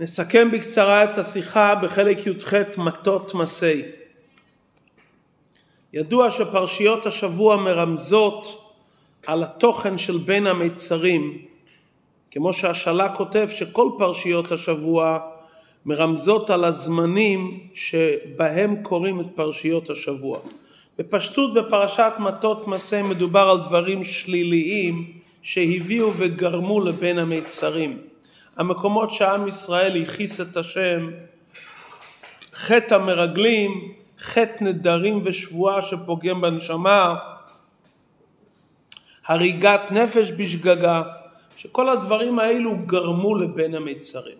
[0.00, 3.82] נסכם בקצרה את השיחה בחלק י"ח מטות מסי.
[5.92, 8.70] ידוע שפרשיות השבוע מרמזות
[9.26, 11.38] על התוכן של בין המיצרים,
[12.30, 15.18] כמו שהשלה כותב שכל פרשיות השבוע
[15.86, 20.38] מרמזות על הזמנים שבהם קוראים את פרשיות השבוע.
[20.98, 25.12] בפשטות בפרשת מטות מסי מדובר על דברים שליליים
[25.42, 28.09] שהביאו וגרמו לבין המיצרים.
[28.60, 31.10] המקומות שעם ישראל ייחיס את השם,
[32.52, 37.16] חטא המרגלים, חטא נדרים ושבועה שפוגם בנשמה,
[39.26, 41.02] הריגת נפש בשגגה,
[41.56, 44.38] שכל הדברים האלו גרמו לבין המיצרים.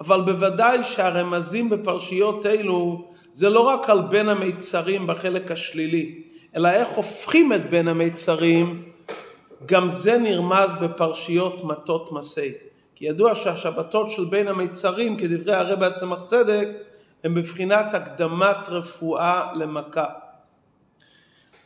[0.00, 6.22] אבל בוודאי שהרמזים בפרשיות אלו זה לא רק על בין המיצרים בחלק השלילי,
[6.56, 8.82] אלא איך הופכים את בין המיצרים,
[9.66, 12.67] גם זה נרמז בפרשיות מטות מסי.
[12.98, 16.68] כי ידוע שהשבתות של בין המיצרים, כדברי הרב הצמח צדק,
[17.24, 20.06] הם בבחינת הקדמת רפואה למכה.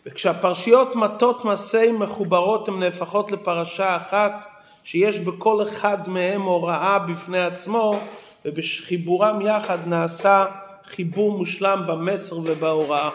[0.07, 4.47] וכשהפרשיות מטות מסי מחוברות הן נהפכות לפרשה אחת
[4.85, 8.01] שיש בכל אחד מהם הוראה בפני עצמו
[8.45, 10.47] ובחיבורם יחד נעשה
[10.85, 13.11] חיבור מושלם במסר ובהוראה.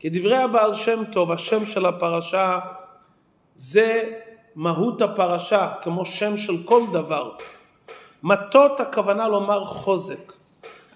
[0.00, 2.58] כדברי הבעל שם טוב, השם של הפרשה
[3.54, 4.12] זה
[4.54, 7.30] מהות הפרשה, כמו שם של כל דבר.
[8.22, 10.32] מטות הכוונה לומר חוזק.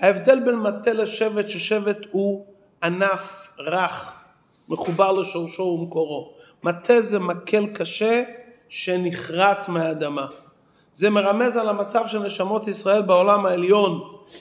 [0.01, 2.47] ההבדל בין מטה לשבט, ששבט הוא
[2.83, 4.13] ענף רך,
[4.69, 6.33] מחובר לשורשו ומקורו.
[6.63, 8.23] מטה זה מקל קשה
[8.69, 10.27] שנכרת מהאדמה.
[10.93, 14.01] זה מרמז על המצב של נשמות ישראל בעולם העליון,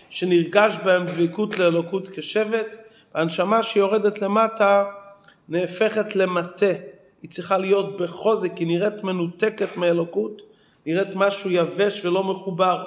[0.09, 2.75] שנרגש בהם דבקות לאלוקות כשבט,
[3.15, 4.83] והנשמה שיורדת למטה
[5.49, 6.65] נהפכת למטה.
[7.23, 10.41] היא צריכה להיות בחוזק, היא נראית מנותקת מאלוקות,
[10.85, 12.83] נראית משהו יבש ולא מחובר.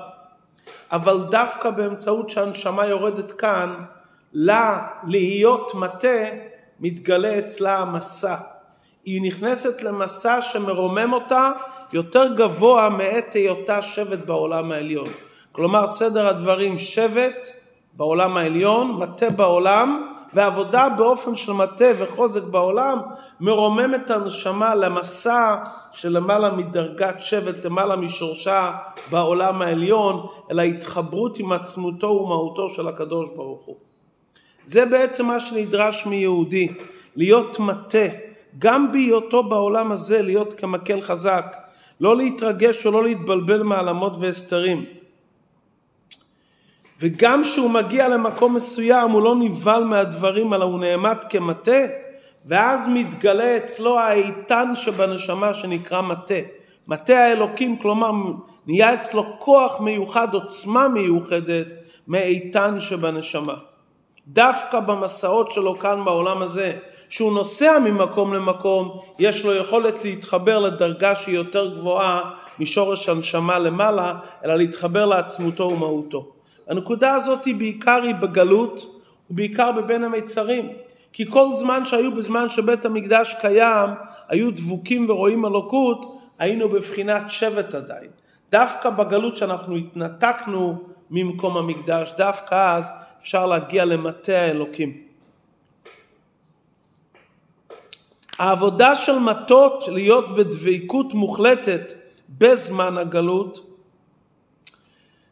[0.92, 3.74] אבל דווקא באמצעות שהנשמה יורדת כאן,
[4.32, 6.24] לה להיות מטה,
[6.80, 8.36] מתגלה אצלה המסע.
[9.04, 11.50] היא נכנסת למסע שמרומם אותה
[11.92, 15.08] יותר גבוה מעת היותה שבט בעולם העליון.
[15.52, 17.48] כלומר סדר הדברים שבט
[17.92, 22.98] בעולם העליון, מטה בעולם, ועבודה באופן של מטה וחוזק בעולם
[23.40, 25.56] מרומם את הנשמה למסע
[25.92, 28.72] של למעלה מדרגת שבט, למעלה משורשה
[29.10, 33.76] בעולם העליון, אל ההתחברות עם עצמותו ומהותו של הקדוש ברוך הוא.
[34.66, 36.68] זה בעצם מה שנדרש מיהודי,
[37.16, 38.06] להיות מטה,
[38.58, 41.56] גם בהיותו בעולם הזה להיות כמקל חזק,
[42.00, 44.84] לא להתרגש או לא להתבלבל מעלמות והסתרים.
[47.00, 51.80] וגם כשהוא מגיע למקום מסוים הוא לא נבהל מהדברים אלא הוא נעמד כמטה
[52.46, 56.34] ואז מתגלה אצלו האיתן שבנשמה שנקרא מטה.
[56.88, 58.10] מטה האלוקים כלומר
[58.66, 61.66] נהיה אצלו כוח מיוחד, עוצמה מיוחדת
[62.08, 63.54] מאיתן שבנשמה.
[64.28, 71.16] דווקא במסעות שלו כאן בעולם הזה שהוא נוסע ממקום למקום, יש לו יכולת להתחבר לדרגה
[71.16, 74.14] שהיא יותר גבוהה משורש הנשמה למעלה,
[74.44, 76.35] אלא להתחבר לעצמותו ומהותו.
[76.68, 79.00] הנקודה הזאת היא בעיקר היא בגלות
[79.30, 80.68] ובעיקר בבין המיצרים.
[81.12, 83.90] כי כל זמן שהיו בזמן שבית המקדש קיים,
[84.28, 88.10] היו דבוקים ורואים אלוקות, היינו בבחינת שבט עדיין.
[88.52, 90.78] דווקא בגלות שאנחנו התנתקנו
[91.10, 92.84] ממקום המקדש, דווקא אז
[93.20, 95.00] אפשר להגיע למטה האלוקים.
[98.38, 101.92] העבודה של מטות להיות בדבקות מוחלטת
[102.28, 103.65] בזמן הגלות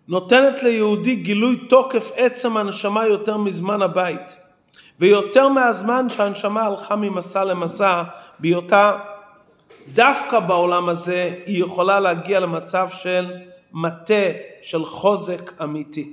[0.09, 4.37] נותנת ליהודי גילוי תוקף עצם הנשמה יותר מזמן הבית
[5.01, 8.03] ויותר מהזמן שהנשמה הלכה ממסע למסע
[8.39, 8.99] בהיותה
[9.95, 13.27] דווקא בעולם הזה היא יכולה להגיע למצב של
[13.73, 14.25] מטה
[14.63, 16.13] של חוזק אמיתי.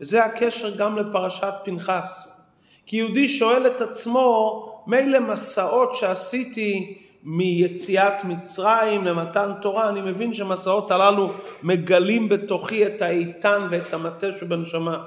[0.00, 2.42] וזה הקשר גם לפרשת פנחס.
[2.86, 6.98] כי יהודי שואל את עצמו מילא מסעות שעשיתי
[7.30, 14.98] מיציאת מצרים למתן תורה, אני מבין שהמסעות הללו מגלים בתוכי את האיתן ואת המטה שבנשמה.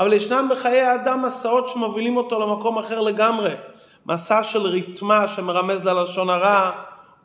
[0.00, 3.50] אבל ישנם בחיי האדם מסעות שמובילים אותו למקום אחר לגמרי.
[4.06, 6.70] מסע של ריתמה שמרמז ללשון הרע,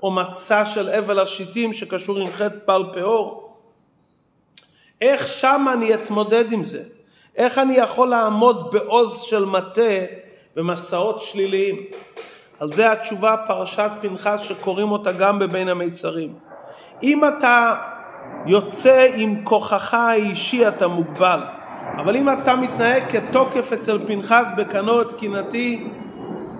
[0.03, 3.57] או מסע של אבל השיטים שקשור עם חטא בל פאור.
[5.01, 6.83] איך שם אני אתמודד עם זה?
[7.35, 10.05] איך אני יכול לעמוד בעוז של מטה
[10.55, 11.85] במסעות שליליים.
[12.61, 16.33] על זה התשובה פרשת פנחס שקוראים אותה גם בבין המיצרים.
[17.03, 17.75] אם אתה
[18.45, 21.39] יוצא עם כוחך האישי אתה מוגבל,
[21.97, 25.87] אבל אם אתה מתנהג כתוקף אצל פנחס בקנו את קינתי,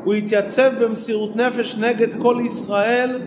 [0.04, 3.22] הוא יתייצב במסירות נפש נגד כל ישראל,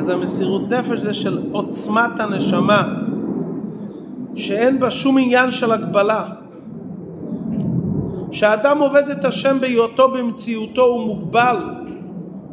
[0.00, 2.82] אז המסירות נפש זה של עוצמת הנשמה,
[4.34, 6.24] שאין בה שום עניין של הגבלה.
[8.32, 11.56] שהאדם עובד את השם בהיותו במציאותו הוא מוגבל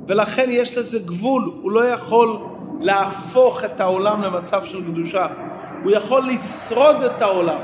[0.07, 2.37] ולכן יש לזה גבול, הוא לא יכול
[2.81, 5.27] להפוך את העולם למצב של קדושה,
[5.83, 7.59] הוא יכול לשרוד את העולם.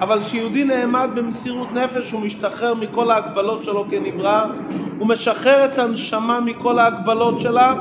[0.00, 4.44] אבל כשיהודי נעמד במסירות נפש הוא משתחרר מכל ההגבלות שלו כנברא,
[4.98, 7.74] הוא משחרר את הנשמה מכל ההגבלות שלה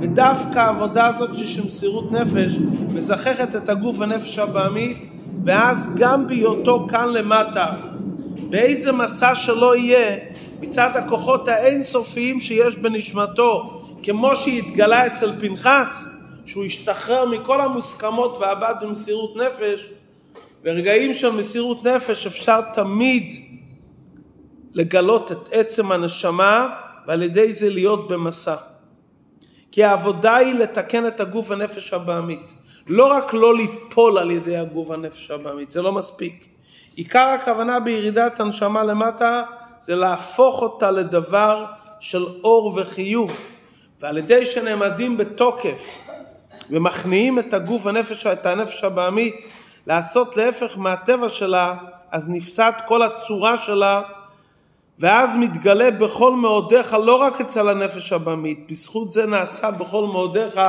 [0.00, 2.58] ודווקא העבודה הזאת של מסירות נפש
[2.94, 5.06] מזככת את הגוף והנפש הבעמית
[5.44, 7.66] ואז גם בהיותו כאן למטה
[8.50, 10.16] באיזה מסע שלא יהיה
[10.60, 16.08] מצד הכוחות האינסופיים שיש בנשמתו כמו שהתגלה אצל פנחס
[16.46, 19.86] שהוא השתחרר מכל המוסכמות ועבד במסירות נפש
[20.62, 23.44] ברגעים של מסירות נפש אפשר תמיד
[24.74, 28.56] לגלות את עצם הנשמה ועל ידי זה להיות במסע.
[29.72, 32.54] כי העבודה היא לתקן את הגוף והנפש הבעמית.
[32.86, 36.46] לא רק לא ליפול על ידי הגוף והנפש הבעמית, זה לא מספיק.
[36.94, 39.42] עיקר הכוונה בירידת הנשמה למטה
[39.86, 41.64] זה להפוך אותה לדבר
[42.00, 43.46] של אור וחיוב.
[44.00, 45.98] ועל ידי שנעמדים בתוקף
[46.70, 49.46] ומכניעים את הגוף והנפש, את הנפש הבעמית,
[49.86, 51.74] לעשות להפך מהטבע שלה,
[52.10, 54.02] אז נפסד כל הצורה שלה,
[54.98, 60.60] ואז מתגלה בכל מאודיך לא רק אצל הנפש הבמית, בזכות זה נעשה בכל מאודיך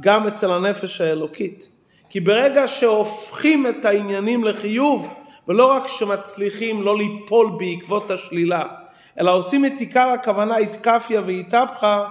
[0.00, 1.68] גם אצל הנפש האלוקית.
[2.10, 5.14] כי ברגע שהופכים את העניינים לחיוב,
[5.48, 8.64] ולא רק שמצליחים לא ליפול בעקבות השלילה,
[9.20, 12.08] אלא עושים את עיקר הכוונה התקפיה והתהפכה,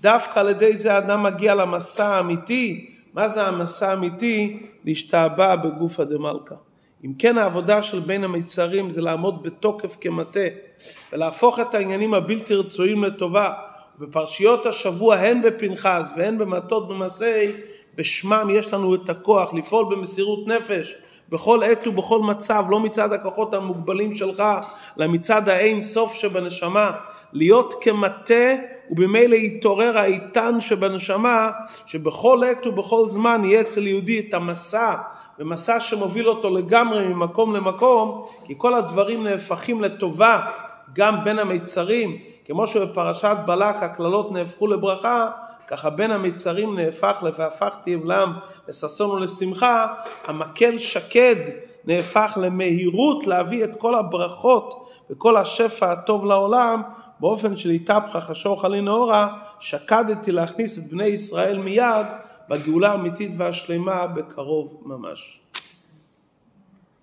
[0.00, 2.90] דווקא על ידי זה האדם מגיע למסע האמיתי.
[3.14, 4.62] מה זה המסע האמיתי?
[4.84, 6.54] להשתעבע בגופא דמלכא.
[7.04, 10.40] אם כן העבודה של בין המיצרים זה לעמוד בתוקף כמטה
[11.12, 13.52] ולהפוך את העניינים הבלתי רצויים לטובה.
[13.98, 17.52] בפרשיות השבוע הן בפנחס והן במטות במסעי
[17.94, 20.94] בשמם יש לנו את הכוח לפעול במסירות נפש
[21.34, 24.42] בכל עת ובכל מצב, לא מצד הכוחות המוגבלים שלך,
[24.98, 26.90] אלא מצד האין סוף שבנשמה,
[27.32, 28.54] להיות כמטה
[28.90, 31.50] ובמילא יתעורר האיתן שבנשמה,
[31.86, 34.94] שבכל עת ובכל זמן יהיה אצל יהודי את המסע,
[35.38, 40.40] ומסע שמוביל אותו לגמרי ממקום למקום, כי כל הדברים נהפכים לטובה
[40.92, 45.30] גם בין המיצרים, כמו שבפרשת בלק הקללות נהפכו לברכה,
[45.68, 48.32] ככה בין המיצרים נהפך ל"הפכתי אבלם
[48.68, 49.94] לששון ולשמחה",
[50.24, 51.36] המקל שקד
[51.84, 56.82] נהפך למהירות להביא את כל הברכות וכל השפע הטוב לעולם
[57.20, 62.06] באופן של התהפכה חשור חלי נאורה, שקדתי להכניס את בני ישראל מיד
[62.48, 65.43] בגאולה האמיתית והשלמה בקרוב ממש.